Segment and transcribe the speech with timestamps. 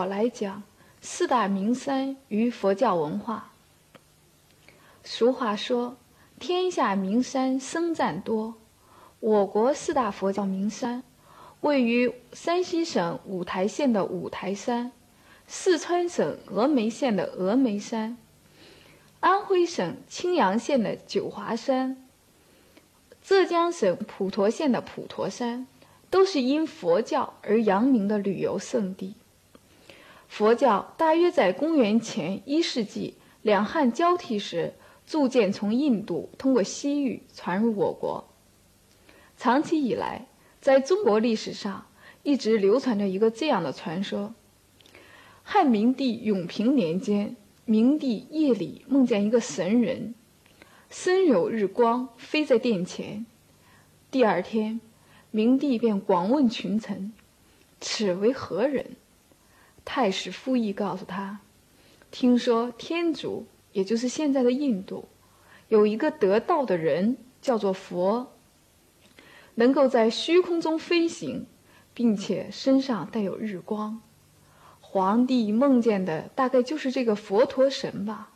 [0.00, 0.62] 我来讲
[1.02, 3.52] 四大名山与佛教文化。
[5.04, 5.98] 俗话说
[6.40, 8.54] ：“天下名山僧占多。”
[9.20, 11.02] 我国四大佛教名山，
[11.60, 14.92] 位于山西省五台县的五台山，
[15.46, 18.16] 四川省峨眉县的峨眉山，
[19.20, 22.08] 安徽省青阳县的九华山，
[23.22, 25.66] 浙江省普陀县的普陀山。
[26.08, 29.14] 都是因佛教而扬名的旅游胜地。
[30.30, 34.72] 佛教大约在公元前一世纪两汉交替时，
[35.04, 38.24] 逐渐从印度通过西域传入我国。
[39.36, 40.28] 长期以来，
[40.60, 41.86] 在中国历史上
[42.22, 44.32] 一直流传着一个这样的传说：
[45.42, 50.14] 汉明帝永平年间，明帝夜里梦见一个神人，
[50.88, 53.26] 身有日光，飞在殿前。
[54.10, 54.80] 第二天。
[55.32, 57.12] 明帝便广问群臣
[57.80, 58.96] ：“此为何人？”
[59.92, 61.40] 太史傅毅告诉他
[62.12, 65.08] ：“听说天竺，也就是现在的印度，
[65.66, 68.30] 有一个得道的人，叫做佛，
[69.56, 71.44] 能够在虚空中飞行，
[71.92, 74.00] 并且身上带有日光。
[74.80, 78.30] 皇帝梦见的大概就是这个佛陀神吧。”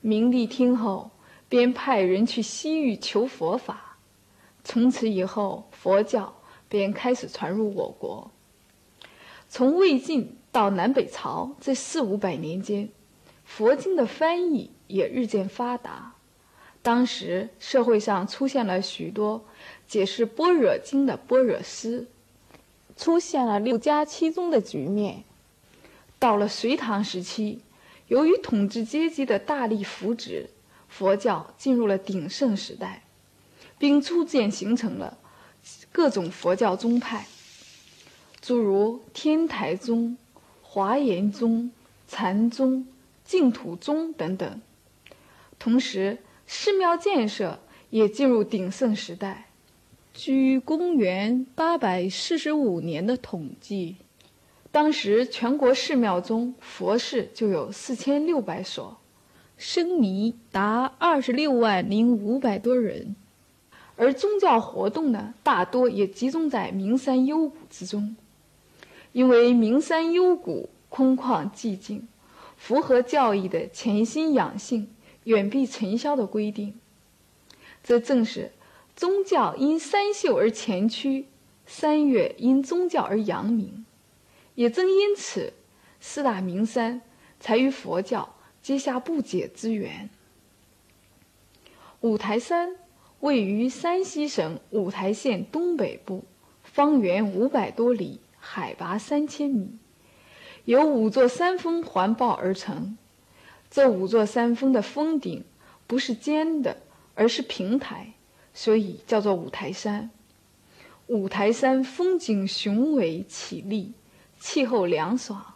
[0.00, 1.10] 明帝听后，
[1.48, 3.98] 便派人去西域求佛法。
[4.62, 6.36] 从此以后，佛教
[6.68, 8.30] 便开始传入我国。
[9.54, 12.88] 从魏晋到南北朝这四五百年间，
[13.44, 16.14] 佛经的翻译也日渐发达。
[16.82, 19.44] 当时社会上出现了许多
[19.86, 22.08] 解释般若经的般若师，
[22.96, 25.22] 出现了六家七宗的局面。
[26.18, 27.60] 到了隋唐时期，
[28.08, 30.50] 由于统治阶级的大力扶植，
[30.88, 33.04] 佛教进入了鼎盛时代。
[33.78, 35.18] 并逐渐形成了
[35.92, 37.26] 各种佛教宗派，
[38.46, 40.18] 诸如天台宗、
[40.60, 41.70] 华严宗、
[42.06, 42.86] 禅宗、
[43.24, 44.60] 净土宗等等。
[45.58, 49.46] 同时，寺庙建设也进入鼎盛时代。
[50.12, 53.96] 据公元八百四十五年的统计，
[54.70, 58.98] 当时全国寺庙中佛寺就有四千六百所，
[59.56, 63.16] 僧尼达二十六万零五百多人。
[63.96, 68.14] 而宗教活动呢，大多也集中在名山幽谷之中，
[69.14, 72.06] 因为名山幽谷空旷寂静，
[72.58, 74.94] 符合教义的潜心养性、
[75.24, 76.74] 远避尘嚣的规定。
[77.82, 78.50] 这正是
[78.94, 81.26] 宗教因山秀而前驱，
[81.64, 83.86] 山岳因宗教而扬名。
[84.56, 85.54] 也正因此，
[86.00, 87.00] 四大名山
[87.38, 90.10] 才与佛教结下不解之缘。
[92.00, 92.76] 五台山。
[93.20, 96.24] 位于山西省五台县东北部，
[96.62, 99.78] 方圆五百多里，海拔三千米，
[100.66, 102.98] 由五座山峰环抱而成。
[103.70, 105.42] 这五座山峰的峰顶
[105.86, 106.76] 不是尖的，
[107.14, 108.12] 而是平台，
[108.52, 110.10] 所以叫做五台山。
[111.06, 113.94] 五台山风景雄伟绮丽，
[114.38, 115.54] 气候凉爽，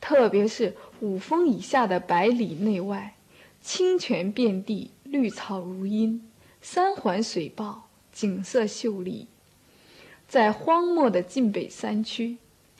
[0.00, 3.14] 特别是五峰以下的百里内外，
[3.62, 6.28] 清泉遍地，绿草如茵。
[6.60, 9.28] 山环水抱，景色秀丽。
[10.28, 12.36] 在荒漠的晋北山区，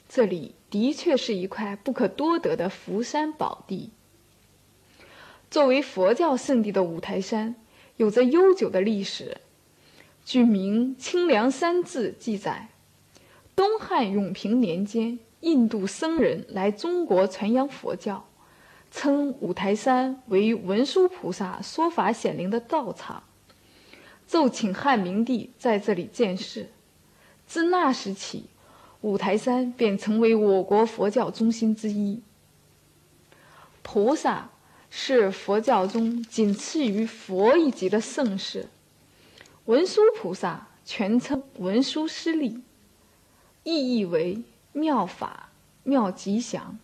[0.07, 3.89] 这里的确是一块不可多得的福山宝地。
[5.49, 7.55] 作为佛教圣地的五台山，
[7.97, 9.37] 有着悠久的历史。
[10.23, 12.69] 据《明清凉山志》记载，
[13.55, 18.27] 东汉永平年间，印度僧人来中国传扬佛教，
[18.91, 23.23] 称五台山为文殊菩萨说法显灵的道场。
[24.27, 26.67] 奏请汉明帝在这里建寺，
[27.49, 28.45] 自那时起，
[29.01, 32.21] 五台山便成为我国佛教中心之一。
[33.81, 34.51] 菩萨
[34.91, 38.67] 是佛教中仅次于佛一级的圣士，
[39.65, 42.61] 文殊菩萨全称文殊师利，
[43.63, 45.49] 意义为妙法
[45.81, 46.77] 妙吉祥。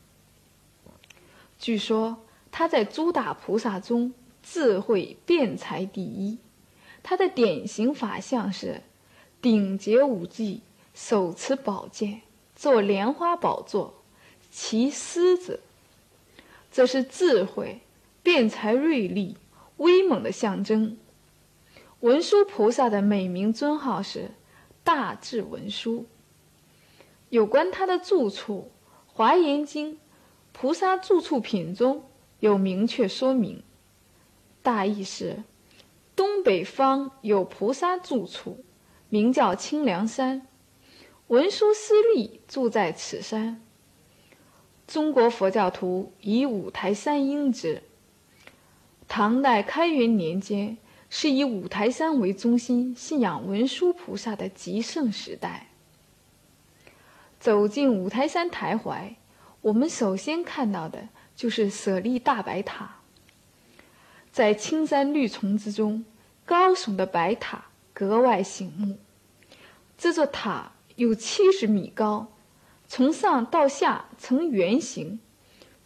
[1.59, 2.17] 据说
[2.51, 6.39] 他在诸大菩萨中智慧辩才第一。
[7.03, 8.81] 他的典型法相是
[9.45, 10.62] 顶结五髻，
[10.95, 12.24] 手持宝剑，
[12.56, 13.94] 坐莲花宝座，
[14.50, 15.59] 骑狮子。
[16.71, 17.81] 这是智慧、
[18.24, 19.38] 辩才锐利、
[19.77, 20.97] 威猛的象征。
[22.00, 24.31] 文殊菩萨的美名尊号是
[24.83, 26.07] 大智文殊。
[27.30, 28.71] 有关他的住处，
[29.13, 29.94] 《华严经·
[30.53, 32.03] 菩萨住处品》中
[32.39, 33.62] 有明确说明，
[34.63, 35.44] 大意是。
[36.15, 38.64] 东北方有菩萨住处，
[39.15, 40.45] 名叫清凉山。
[41.27, 43.62] 文殊师利住在此山。
[44.85, 47.81] 中国佛教徒以五台山应之。
[49.07, 50.77] 唐代开元年间
[51.09, 55.69] 是以五台山为中心信仰文殊菩萨的极盛时代。
[57.39, 59.15] 走进五台山台怀，
[59.62, 61.07] 我们首先看到的
[61.38, 62.95] 就是舍利大白塔。
[64.29, 66.03] 在青山绿丛之中，
[66.44, 68.97] 高耸的白塔格外醒目。
[69.97, 72.27] 这座塔有七十米高，
[72.88, 75.19] 从上到下呈圆形，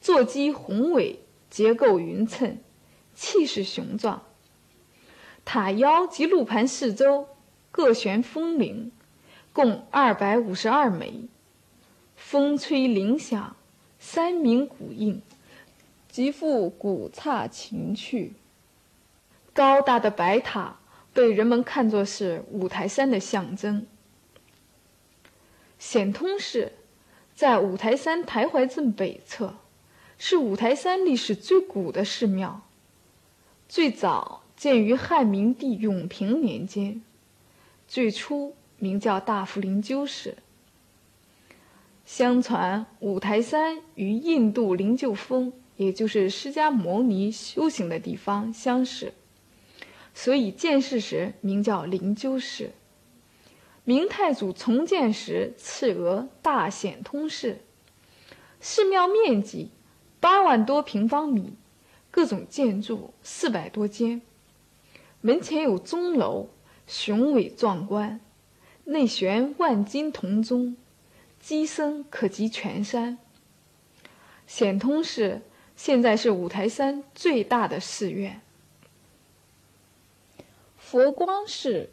[0.02, 1.20] 座基宏伟，
[1.50, 2.58] 结构匀称，
[3.14, 4.24] 气势雄壮。
[5.46, 7.28] 塔腰及路盘四周
[7.72, 8.92] 各悬风铃，
[9.54, 11.28] 共二百五十二枚。
[12.16, 13.56] 风吹铃响，
[13.98, 15.22] 山鸣谷应，
[16.10, 18.34] 极富古刹情趣。
[19.54, 20.80] 高大的白塔
[21.14, 23.88] 被人们看作是五台山的象征。
[25.80, 26.74] 显通寺
[27.34, 29.56] 在五台山台怀镇北侧，
[30.18, 32.62] 是五台山历史最古的寺庙。
[33.70, 37.02] 最早建于汉明帝永平年间，
[37.88, 40.38] 最初名叫大福灵鹫寺。
[42.06, 49.14] 相传五台山与印度灵鹫峰，也就是释迦牟尼修行的地方相似，
[50.14, 52.72] 所以建寺时名叫灵鹫寺。
[53.90, 57.58] 明太祖重建时赐额大显通寺，
[58.62, 59.72] 寺庙面积
[60.20, 61.56] 八万多平方米，
[62.12, 64.22] 各种建筑四百多间，
[65.22, 66.50] 门前有钟楼，
[66.86, 68.20] 雄伟壮观，
[68.84, 70.78] 内悬万金铜钟。
[71.40, 73.18] 机身可及全山。
[74.46, 75.42] 显通寺
[75.76, 78.40] 现在是五台山最大的寺院。
[80.78, 81.90] 佛光寺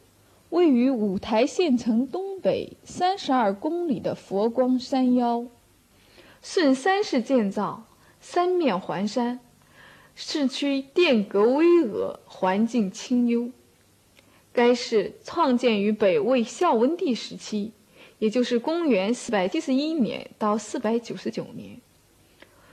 [0.51, 5.47] 位于五台县城东北三十二公里的佛光山腰，
[6.43, 7.87] 顺山势建造，
[8.21, 9.41] 三面环山，
[10.15, 13.51] 市区殿阁巍峨，环境清幽。
[14.53, 17.73] 该寺创建于北魏孝文帝时期。
[18.19, 21.83] 也就是公元四百七十一年到四百九十九年，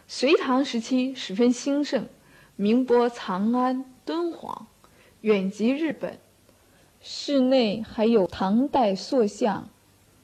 [0.08, 2.08] 隋唐时期十分兴盛，
[2.56, 4.68] 名播长安、敦煌，
[5.20, 6.18] 远及日本。
[7.05, 9.67] 室内还有唐代塑像、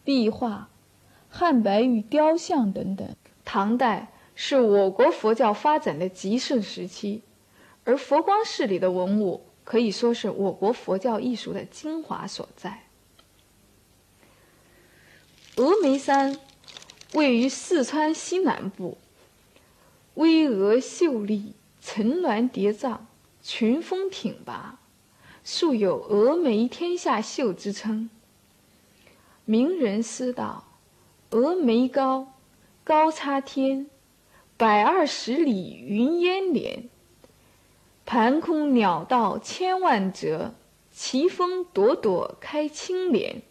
[0.05, 0.69] 壁画、
[1.29, 3.15] 汉白玉雕像等等。
[3.43, 7.21] 唐代是我国佛教发展的极盛时期，
[7.83, 12.85] 而佛光寺里的文物可以说是我国佛教艺术的精华所在。
[15.57, 16.39] 峨眉山
[17.13, 18.97] 位于四川西南部，
[20.13, 22.99] 巍峨秀丽，层峦叠嶂，
[23.43, 24.78] 群峰挺拔，
[25.51, 28.07] 素有“峨眉天下秀”之称。
[29.45, 30.65] 名人诗道
[31.31, 32.33] ：“峨眉高，
[32.83, 33.87] 高差天，
[34.57, 36.87] 百二十里云烟连。
[38.05, 40.53] 盘空鸟道千万折，
[40.91, 43.41] 奇峰朵朵开青莲。”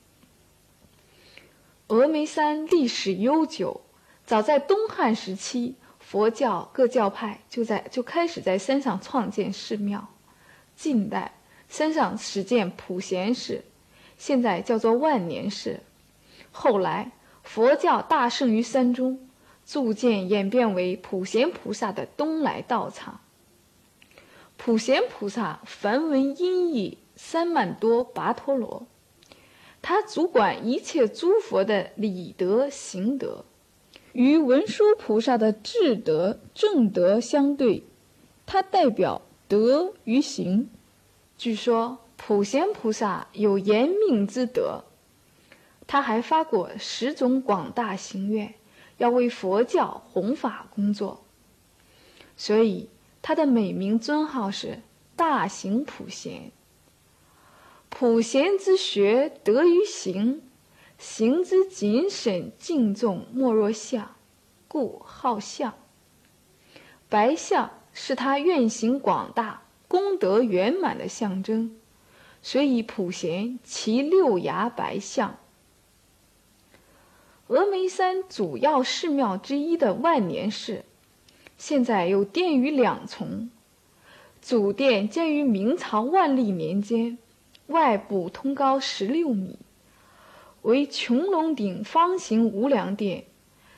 [1.89, 3.81] 峨眉山历史悠久，
[4.25, 10.07] 早在东汉时期，佛教各教派就在就开始在山上创建寺庙。
[10.77, 11.38] 近代，
[11.69, 13.63] 山上始建普贤寺，
[14.17, 15.81] 现在叫做万年寺。
[16.51, 19.29] 后来，佛教大盛于山中，
[19.67, 23.21] 逐渐演变为普贤菩萨的东来道场。
[24.57, 28.87] 普贤菩萨梵文音译三曼多跋陀罗。
[29.81, 33.45] 他主管一切诸佛的理德行德，
[34.13, 37.85] 与文殊菩萨的智德正德相对，
[38.45, 40.69] 他代表德与行。
[41.39, 44.83] 据说普贤菩萨有延命之德，
[45.87, 48.55] 他还发过十种广大行愿，
[48.97, 51.25] 要为佛教弘法工作，
[52.37, 52.91] 所以
[53.23, 54.83] 他的美名尊号是
[55.15, 56.51] 大行普贤。
[57.89, 60.43] 普贤之学得于行，
[60.99, 64.17] 行之谨慎敬重莫若相，
[64.67, 65.73] 故好相。
[67.09, 71.75] 白相是他愿行广大、功德圆满的象征，
[72.43, 75.39] 所以普贤其六牙白象。
[77.49, 80.85] 峨眉山主要寺庙之一的万年寺，
[81.57, 83.51] 现在有殿宇两重，
[84.43, 87.19] 主殿建于明朝万历年间。
[87.69, 89.59] 外部通高十六米，
[90.63, 93.25] 为穹隆顶方形无梁殿，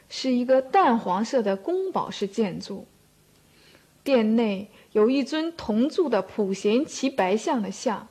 [0.09, 2.87] 是一个淡黄色的宫堡式建筑。
[4.05, 8.09] 殿内有一尊铜铸的普贤齐白象的像，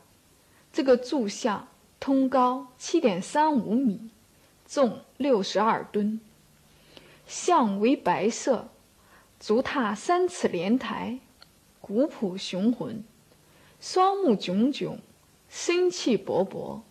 [0.71, 1.67] 这个柱像
[2.00, 4.09] 通高七点三五米，
[4.65, 6.21] 重六十二吨，
[7.27, 8.69] 像为白色，
[9.39, 11.19] 足踏三尺莲台，
[11.81, 13.03] 古朴雄浑，
[13.81, 15.00] 双目炯炯，
[15.50, 16.81] 生气勃勃。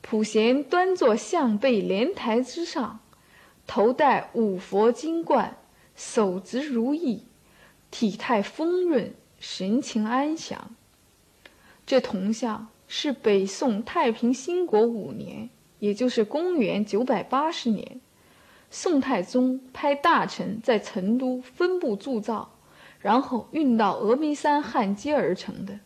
[0.00, 3.00] 普贤端坐象背莲台之上，
[3.66, 5.58] 头戴五佛金冠，
[5.96, 7.24] 手执如意，
[7.90, 10.74] 体态丰润，神情安详。
[11.86, 15.50] 这铜像是北宋太平兴国五年。
[15.80, 18.00] 也就是公元九百八十年，
[18.68, 22.50] 宋太宗派大臣在成都分部铸造，
[22.98, 25.78] 然后运到峨眉山焊接而成的。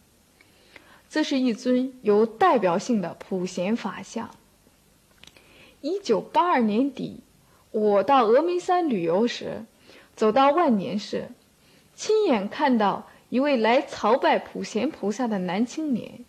[1.11, 4.31] 这是一尊有代表性的普贤法像。
[5.83, 7.21] 一九八二年底，
[7.71, 9.67] 我到峨眉山旅游时，
[10.17, 11.29] 走到万年寺，
[12.03, 16.25] 亲眼看到一位来朝拜普贤菩萨的男青年，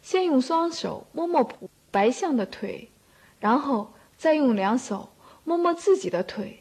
[0.00, 2.92] 先用双手摸摸普白象的腿。
[3.40, 5.08] 然后再用两手
[5.42, 6.60] 摸摸自己的腿，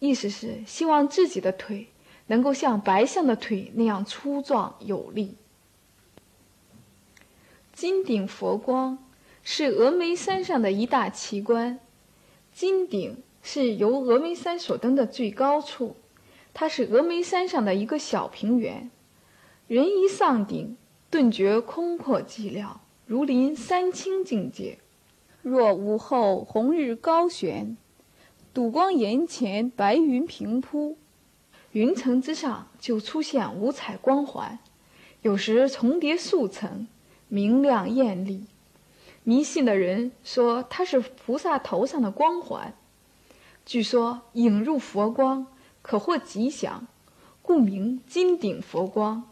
[0.00, 1.86] 意思是希望自己的腿
[2.26, 5.36] 能够像白象的腿那样粗壮有力。
[7.72, 8.98] 金顶佛光
[9.44, 11.78] 是峨眉山上的一大奇观。
[12.52, 15.94] 金顶是由峨眉山所登的最高处，
[16.54, 18.90] 它是峨眉山上的一个小平原。
[19.66, 20.76] 人一上顶，
[21.10, 24.78] 顿觉空阔寂寥，如临山清境界。
[25.42, 27.76] 若午后红日高悬，
[28.54, 30.96] 睹光岩前白云平铺，
[31.72, 34.58] 云层之上就出现五彩光环，
[35.22, 36.86] 有时重叠数层，
[37.28, 38.44] 明亮艳丽。
[39.24, 42.74] 迷信的人说它是菩萨头上的光环，
[43.66, 45.46] 据说引入佛光
[45.84, 46.86] 可获吉祥，
[47.42, 49.28] 故名金顶佛光。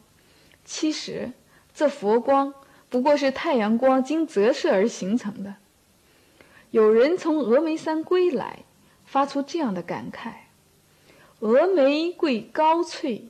[0.66, 1.32] 其实
[1.75, 2.52] 这佛光
[2.90, 5.54] 不过是太阳光经折射而形成的。
[6.71, 8.64] 有人从峨眉山归来，
[9.06, 10.32] 发出这样的感慨
[11.40, 13.28] ：“峨眉贵高翠，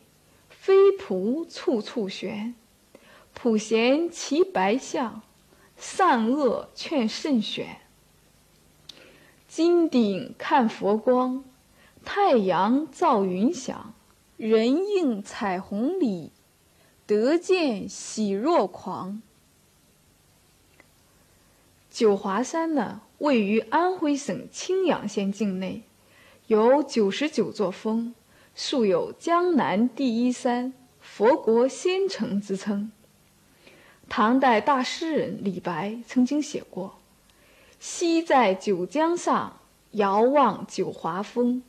[0.50, 2.56] 飞瀑处处悬。
[3.34, 5.22] 普贤骑白象，
[5.76, 7.78] 善恶劝慎选。
[9.46, 11.44] 金顶看佛光，
[12.04, 13.94] 太阳照云响，
[14.36, 16.30] 人映彩虹里，
[17.06, 19.22] 得见喜若狂。”
[21.90, 25.82] 九华山呢，位于安徽省青阳县境内，
[26.46, 28.14] 有九十九座峰，
[28.54, 32.90] 素有“江南第一山”“佛国仙城”之称。
[34.08, 36.98] 唐代大诗人李白曾经写过
[37.78, 39.60] ：“西在九江上，
[39.92, 41.62] 遥望九华峰，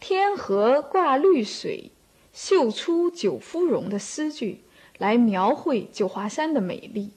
[0.00, 1.90] 天河挂绿水，
[2.32, 4.62] 秀出九芙蓉”的诗句，
[4.96, 7.10] 来描绘九华山的美丽。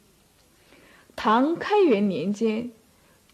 [1.15, 2.71] 唐开元年间，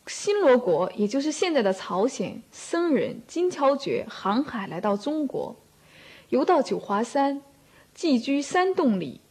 [0.05, 5.55] 新罗国也就是现在的朝鲜僧人金乔觉航海来到中国，
[6.29, 7.41] 游到九华山，
[7.93, 9.21] 寄居山洞里，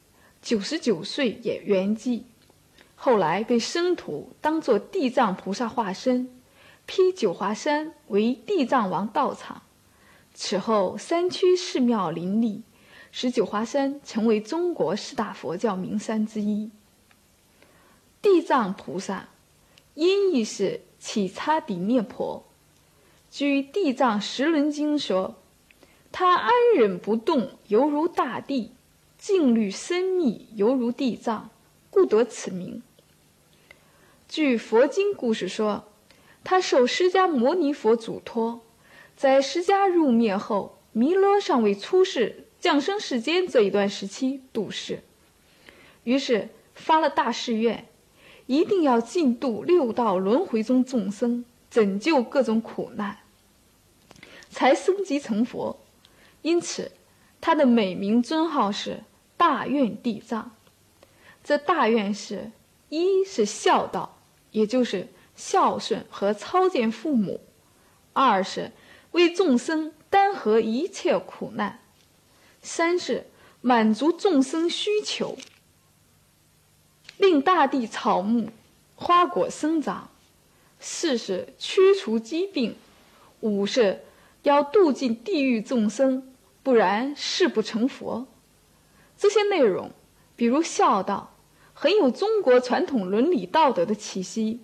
[0.40, 2.22] 九十九岁也圆寂。
[2.94, 6.30] 后来被僧徒当作地藏菩萨化身，
[6.86, 9.62] 批九华山为地藏王道场。
[10.38, 12.60] 此后山区寺庙林立，
[13.10, 16.70] 使九华山成为中国四大佛教名山之一。
[18.20, 19.30] 地藏菩萨，
[19.94, 22.44] 音译是起擦底涅婆。
[23.30, 25.36] 据《地藏十轮经》说，
[26.12, 28.72] 他安忍不动，犹如大地；
[29.16, 31.48] 静虑深密，犹如地藏，
[31.88, 32.82] 故得此名。
[34.28, 35.84] 据佛经故事说，
[36.44, 38.60] 他受释迦牟尼佛嘱托，
[39.16, 45.02] 在释迦入灭后，弥勒尚未出世，降生世间这一段时期度世，
[46.04, 47.86] 于是发了大誓愿。
[48.46, 53.18] 一定要尽度六道轮回中众生，拯救各种苦难，
[54.50, 55.80] 才升级成佛。
[56.42, 56.92] 因此，
[57.40, 59.02] 他的美名尊号是
[59.36, 60.52] 大愿地藏。
[61.42, 62.52] 这大愿是
[62.88, 64.18] 一是孝道，
[64.52, 67.40] 也就是孝顺和操见父母；
[68.12, 68.70] 二是
[69.16, 71.78] 为众生担合一切苦难；
[72.60, 73.26] 三是
[73.62, 75.38] 满足众生需求。
[77.16, 78.50] 令大地草木、
[78.94, 80.10] 花果生长；
[80.78, 82.74] 四是驱除疾病；
[83.40, 84.04] 五是
[84.42, 88.26] 要度尽地狱众生，不然誓不成佛。
[89.16, 89.92] 这些内容，
[90.36, 91.32] 比如孝道，
[91.72, 94.60] 很有中国传统伦理道德的气息。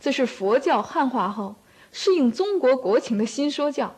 [0.00, 1.56] 这是佛教汉化后
[1.92, 3.94] 适应中国国情的新说教。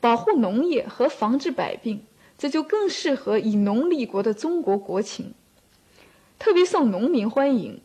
[0.00, 2.04] 保护农业和防治百病，
[2.36, 5.32] 这就更适合以农立国的中国国情。
[6.40, 7.80] 特别受农民欢迎。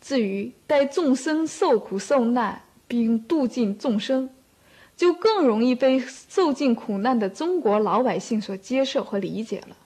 [0.00, 4.30] 至于待众生受苦受难，并度尽众生，
[4.96, 9.76] 就更容易被受尽苦难的中国老百姓所接受和理解了。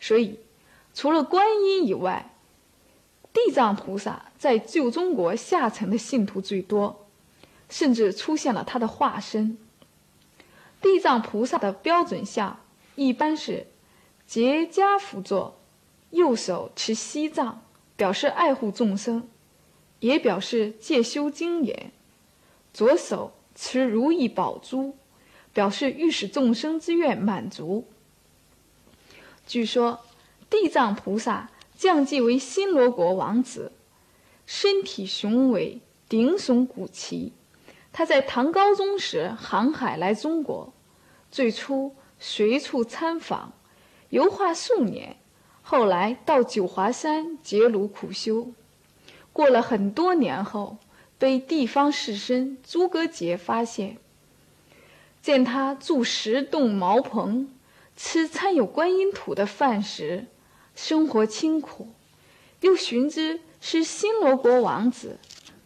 [0.00, 0.38] 所以，
[0.94, 2.34] 除了观音以外，
[3.32, 7.07] 地藏菩萨在旧中国下层的信徒最多，
[7.68, 9.58] 甚至出现了他的化身。
[10.80, 12.60] 地藏菩萨的标准像
[12.94, 13.66] 一般是
[14.26, 15.58] 结跏趺坐，
[16.10, 17.62] 右手持西藏，
[17.96, 19.28] 表示爱护众生，
[20.00, 21.90] 也表示戒修精严；
[22.72, 24.96] 左手持如意宝珠，
[25.52, 27.88] 表示欲使众生之愿满足。
[29.46, 30.00] 据说，
[30.48, 33.72] 地藏菩萨降继为新罗国王子，
[34.46, 37.32] 身体雄伟，顶耸古奇。
[37.92, 40.72] 他在唐高宗时航海来中国，
[41.30, 43.52] 最初随处参访，
[44.10, 45.16] 游化数年，
[45.62, 48.52] 后来到九华山结庐苦修。
[49.32, 50.78] 过了很多年后，
[51.18, 53.98] 被地方士绅朱葛杰发现，
[55.20, 57.50] 见他住石洞茅棚。
[58.00, 60.26] 吃掺有观音土的饭食，
[60.76, 61.88] 生活清苦，
[62.60, 65.18] 又寻知是新罗国王子，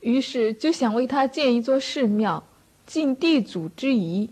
[0.02, 2.44] 于是就想为他建一座寺庙，
[2.84, 4.30] 尽地主之谊。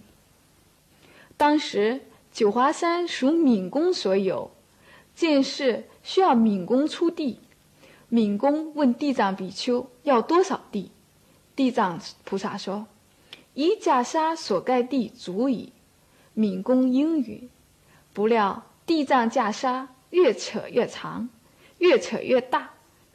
[1.37, 2.01] 当时
[2.33, 4.51] 九华山属闽公所有，
[5.15, 7.39] 建寺需要闽公出地。
[8.09, 10.91] 闽公问地藏比丘要多少地，
[11.55, 12.87] 地藏菩萨说
[13.55, 15.73] ：“一袈裟所盖地足矣。”
[16.35, 17.49] 闽公应允。
[18.13, 21.29] 不料地藏袈裟越扯越长，
[21.79, 22.71] 越扯越大，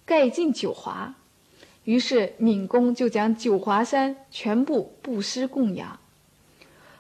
[0.06, 1.16] 盖尽九华。
[1.86, 6.00] 于是闵公就将九华山全部布施供养。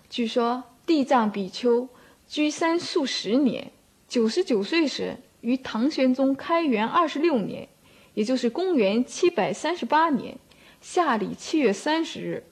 [0.10, 1.89] 据说地藏比丘
[2.28, 3.71] 居山数十年，
[4.08, 7.67] 九十九岁时，于唐玄宗开元二十六年，
[8.13, 10.38] 也就是公元七百三十八年
[10.82, 12.43] 夏历七月三十日，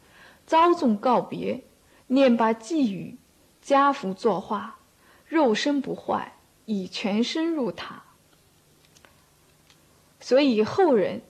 [0.46, 1.62] 遭众告别，
[2.08, 3.16] 念罢寄语，
[3.62, 4.80] 家福作画。
[5.28, 6.34] 肉身不坏，
[6.66, 8.04] 以全身入塔。
[10.20, 11.22] 所以后人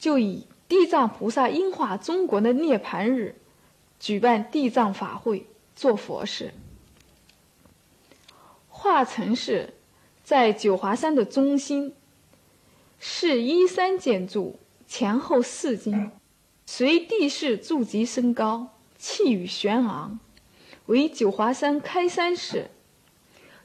[0.00, 3.36] 就以地藏菩萨应化中国的涅槃日，
[4.00, 6.54] 举办地藏法会，做佛事。
[8.68, 9.74] 化城寺
[10.24, 11.94] 在九华山的中心，
[12.98, 14.58] 是依山建筑，
[14.88, 16.10] 前后四进，
[16.64, 20.18] 随地势筑级升高，气宇轩昂，
[20.86, 22.56] 为九华山开山寺。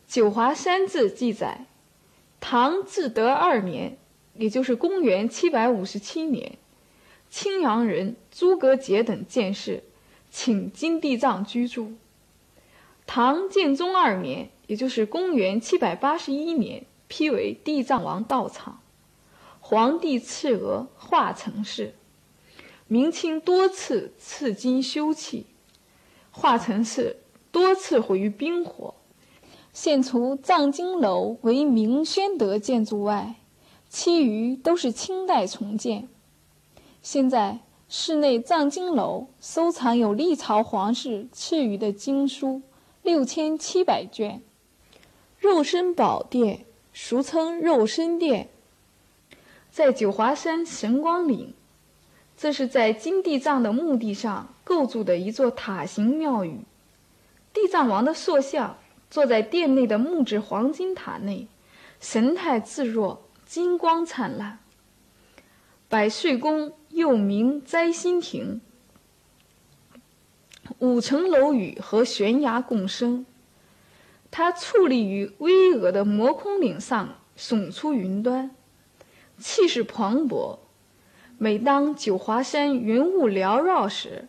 [0.13, 1.65] 《九华山志》记载，
[2.41, 3.97] 唐至德二年，
[4.37, 6.57] 也就是公元七百五十七年，
[7.29, 9.83] 青阳人诸葛杰等建寺，
[10.29, 11.93] 请金地藏居住。
[13.07, 18.81] 唐建中二年，也就是公元七百八十一年，批为地藏王道场，
[19.59, 21.93] 皇帝赐额化成寺。
[22.87, 25.43] 明清多次赐金修葺，
[26.31, 27.17] 化成寺
[27.51, 28.93] 多次毁于兵火。
[29.73, 33.35] 现除藏经楼为明宣德建筑外，
[33.95, 36.09] 其余都是清代重建。
[37.01, 42.61] 现在室内藏经楼收藏有历朝皇室赐予的经书
[43.03, 44.41] 六千七百卷。
[45.39, 48.49] 肉身宝殿俗称肉身殿，
[49.71, 51.53] 在九华山神光岭，
[52.35, 56.59] 这是在金地藏的墓地上构筑的一座塔形庙宇，
[57.53, 58.75] 地藏王的塑像。
[59.09, 61.47] 坐在殿内的木质黄金塔内，
[62.01, 64.59] 神态自若，金光灿烂。
[65.87, 68.59] 百岁宫又名摘星亭，
[70.79, 73.25] 五层楼宇和悬崖共生。
[74.31, 78.51] 它矗立于巍峨的摩空岭上，耸出云端，
[79.37, 80.57] 气势磅礴。
[81.37, 84.27] 每当九华山云雾缭绕时，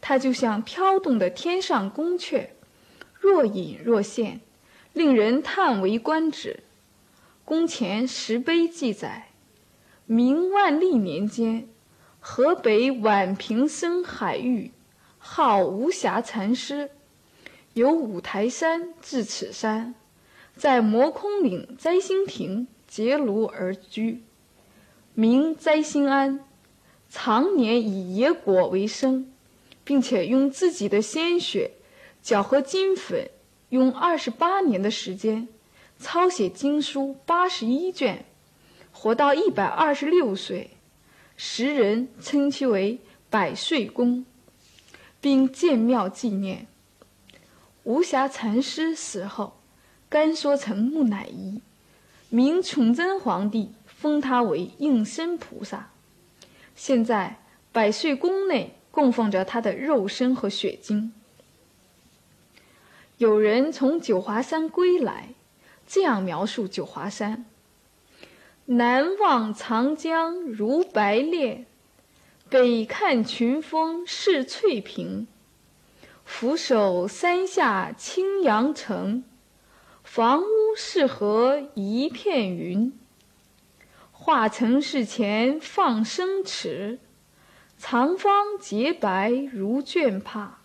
[0.00, 2.48] 它就像飘动的天上宫阙。
[3.18, 4.40] 若隐若现，
[4.92, 6.60] 令人叹为观止。
[7.44, 9.28] 宫前石碑记载：
[10.06, 11.68] 明万历年间，
[12.18, 14.72] 河北宛平生海域，
[15.18, 16.90] 号无暇禅师，
[17.74, 19.94] 由五台山至此山，
[20.56, 24.22] 在摩空岭摘星亭结庐而居，
[25.12, 26.40] 名摘星庵，
[27.10, 29.30] 常年以野果为生，
[29.84, 31.72] 并且用自己的鲜血。
[32.22, 33.28] 搅和金粉，
[33.68, 35.46] 用二十八年的时间，
[35.98, 38.24] 抄写经书八十一卷，
[38.92, 40.70] 活到一百二十六岁，
[41.36, 42.98] 时人称其为
[43.30, 44.24] 百岁公，
[45.20, 46.66] 并建庙纪念。
[47.84, 49.58] 无暇禅师死后，
[50.08, 51.60] 甘说成木乃伊，
[52.30, 55.90] 明崇祯皇帝封他为应身菩萨。
[56.74, 57.40] 现在
[57.72, 61.12] 百岁宫内供奉着他的肉身和血精。
[63.18, 65.33] 有人从九华山归来，
[65.86, 67.44] 这样描述九华山：
[68.66, 71.66] 南望长江如白练，
[72.48, 75.26] 北看群峰是翠屏。
[76.24, 79.24] 俯首山下青阳城，
[80.02, 82.92] 房屋是河一片云。
[84.12, 86.98] 化城市前放生池，
[87.76, 90.60] 长方洁白如绢帕。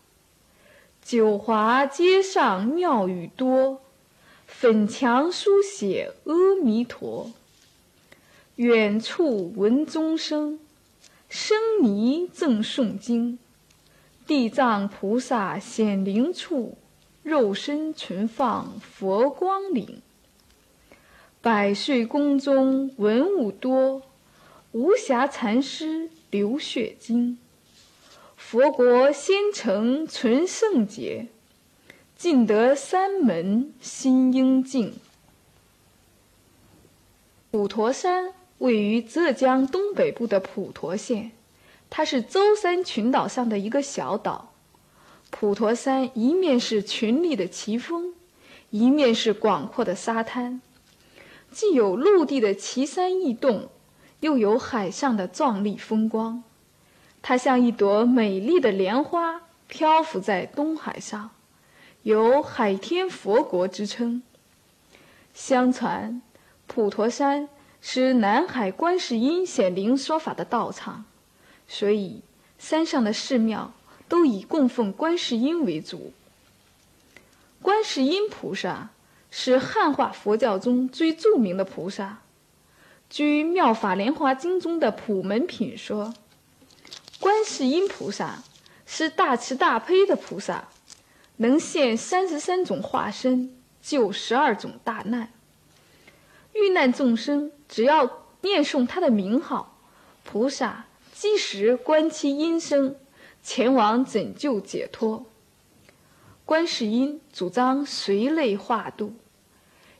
[1.02, 3.82] 九华街上庙宇多，
[4.52, 7.32] 粉墙书写阿弥陀。
[8.58, 10.60] 远处闻钟声，
[11.30, 13.40] 僧尼正诵经。
[14.28, 16.78] 地藏菩萨显灵处，
[17.24, 20.02] 肉身存放佛光领。
[21.42, 24.02] 百岁宫中文物多，
[24.74, 27.38] 无暇禅师流血经。
[28.36, 31.28] 佛国仙城存圣洁，
[32.20, 34.94] 进得三门心应静。
[37.50, 41.32] 普陀山位于浙江东北部的普陀县。
[41.90, 44.52] 它是舟山群岛上的一个小岛，
[45.30, 48.14] 普陀山一面是群立的奇峰，
[48.70, 50.62] 一面是广阔的沙滩，
[51.50, 53.70] 既有陆地的奇山异洞，
[54.20, 56.44] 又有海上的壮丽风光。
[57.22, 61.32] 它像一朵美丽的莲花，漂浮在东海上，
[62.04, 64.24] 有“海天佛国”之称。
[65.34, 66.22] 相传，
[66.68, 67.50] 普陀山
[67.82, 71.06] 是南海观世音显灵说法的道场。
[71.68, 72.22] 所以，
[72.58, 73.74] 山上的寺庙
[74.08, 76.14] 都以供奉观世音为主。
[77.62, 78.90] 观世音菩萨
[79.30, 82.20] 是汉化佛教中最著名的菩萨。
[83.10, 86.14] 据《妙法莲华经》中的普门品说，
[87.20, 88.44] 观世音菩萨
[88.86, 90.70] 是大慈大悲的菩萨，
[91.42, 95.32] 能现三十三种化身，救十二种大难。
[96.54, 99.78] 遇难众生只要念诵他的名号，
[100.24, 100.86] 菩萨。
[101.12, 102.96] 即时观其音声，
[103.44, 105.26] 前往拯救解脱。
[106.46, 109.16] 观世音主张随类化度，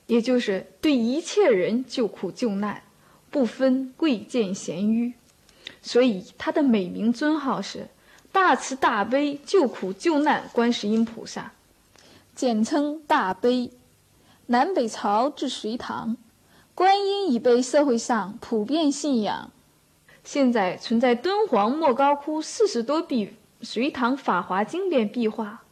[0.08, 2.84] 也就是对一切人救苦救难，
[3.30, 5.14] 不分贵贱贤愚，
[5.82, 7.90] 所以他的美名尊号是
[8.32, 11.52] 大慈大悲救苦救难观世音菩萨，
[12.36, 13.72] 简称大悲。
[14.48, 16.18] 南北朝至隋唐，
[16.74, 19.52] 观音已被社会上普遍信仰。
[20.24, 25.64] 现在存在敦煌莫高窟四十多壁隋唐法华经典壁画，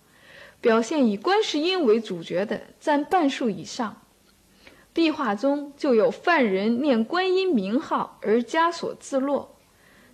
[0.61, 4.01] 表现以观世音为主角的占半数以上。
[4.93, 9.55] 壁画中就有犯人念观音名号而枷锁自落，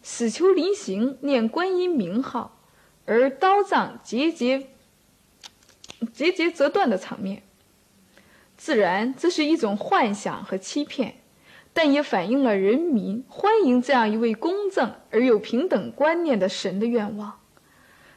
[0.04, 2.60] 死囚临刑念观音名号
[3.06, 4.68] 而刀杖节节
[6.14, 7.42] 节节折断的场面。
[8.56, 11.16] 自然，这是一种幻想和欺骗。
[11.76, 17.40] 但也反映了人民欢迎这样一位公正而有平等观念的神的愿望。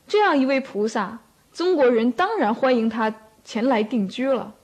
[0.07, 1.20] 这样一位菩萨，
[1.55, 4.55] 中国人当然欢迎他前来定居了。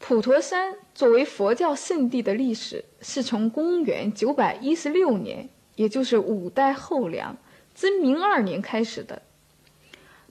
[0.00, 7.36] 普陀山作为佛教圣地的历史，是从公元916年，也就是五代后梁
[7.72, 9.22] 真明二年开始的。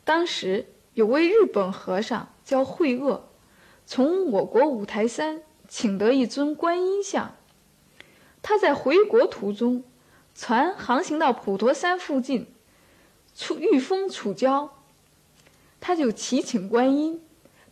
[0.03, 3.21] 当时有位日本和尚叫慧萼，
[3.85, 5.41] 从我国五台山。
[5.69, 7.35] 请得一尊观音像，
[8.41, 9.83] 他在回国途中，
[10.33, 12.47] 船航行到普陀山附近，
[13.35, 14.69] 出遇风处礁，
[15.81, 17.21] 他就祈请观音，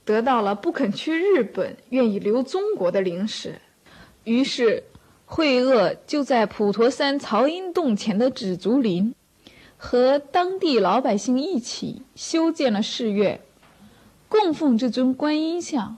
[0.05, 3.59] 得到了不肯去日本、愿意留中国的灵石。
[4.23, 4.83] 于是，
[5.25, 9.13] 慧萼就在普陀山曹阴洞前的紫竹林，
[9.77, 13.41] 和当地老百姓一起修建了寺院，
[14.29, 15.97] 供奉这尊观音像。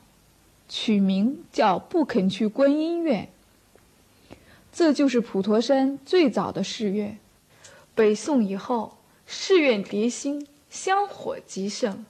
[0.69, 3.29] 取名叫不肯去观音院，
[4.73, 7.19] 这就是普陀山最早的寺院。
[7.95, 12.05] 北宋以后，寺院叠兴，香火极盛，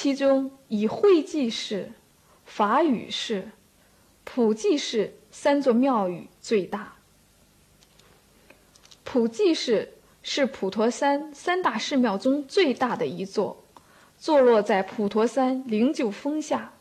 [0.00, 1.90] 其中以慧济寺、
[2.44, 3.48] 法雨寺、
[4.22, 6.94] 普济寺三座庙宇最大。
[9.02, 13.64] 普济寺是普陀山三大寺庙中最大的一座，
[14.16, 16.74] 坐落在普陀山灵鹫峰下。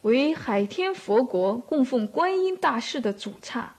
[0.00, 3.76] 为海天佛国供奉观音大士的主刹，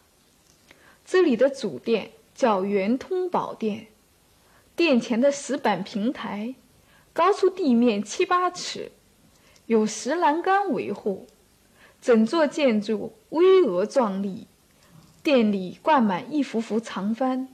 [1.03, 3.87] 这里的主殿叫圆通宝殿，
[4.73, 6.55] 殿前的石板平台
[7.13, 8.91] 高出地面七八尺，
[9.67, 11.27] 有石栏杆维护，
[12.01, 14.47] 整座建筑巍峨壮丽。
[15.21, 17.47] 殿里挂满一幅幅长幡，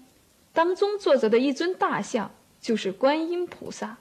[0.54, 3.98] 当中坐着的一尊大像就是观音菩萨。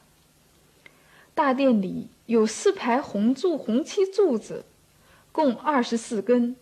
[1.34, 4.64] 大殿里有四排红柱红漆柱子，
[5.32, 6.56] 共二十四根，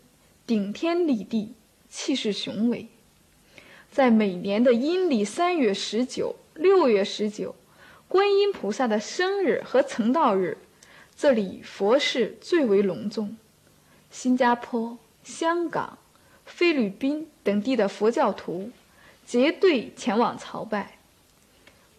[0.47, 1.55] 顶天立地，
[1.89, 2.89] 气势雄伟。
[3.93, 7.55] 在每年的阴历三月十九、六月十九，
[8.09, 10.59] 观音菩萨的生日和成道日，
[11.17, 13.37] 这里佛事最为隆重。
[14.11, 15.99] 新加坡、香港、
[16.45, 18.71] 菲律宾等地的佛教徒
[19.27, 20.99] 结队前往朝拜，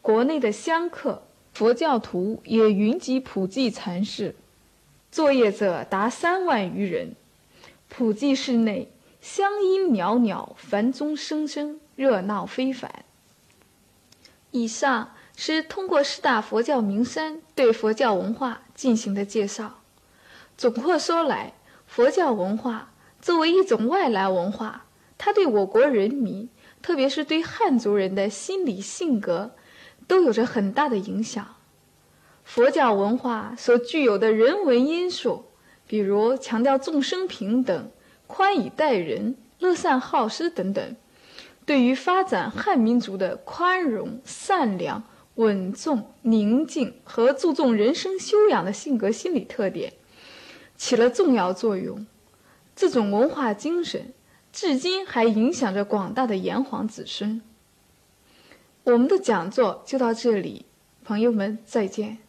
[0.01, 1.23] 国内的香客。
[1.53, 4.35] 佛教徒也云集普济禅寺，
[5.11, 7.15] 作业者达三万余人。
[7.89, 8.91] 普济寺内
[9.21, 13.03] 香音袅袅，梵钟声声，热闹非凡。
[14.51, 19.79] 以上是通过四大佛教名山对佛教文化进行的介绍。
[20.57, 21.53] 总括说来，
[21.85, 26.49] 佛教文化作为一种外来文化，它对我国人民，
[26.81, 29.51] 特别是对汉族人的心理性格。
[30.07, 31.55] 都有着很大的影响。
[32.45, 35.51] 佛教文化所具有的人文因素，
[35.85, 37.91] 比如强调众生平等、
[38.25, 40.95] 宽以待人、乐善好施等等，
[41.65, 45.03] 对于发展汉民族的宽容、善良、
[45.37, 49.93] 稳重、宁静和注重人生修养的性格心理特点，
[50.75, 52.05] 起了重要作用。
[52.75, 54.13] 这种文化精神，
[54.51, 57.41] 至今还影响着广大的炎黄子孙。
[58.83, 60.65] 我们的讲座就到这里，
[61.03, 62.19] 朋友们再见。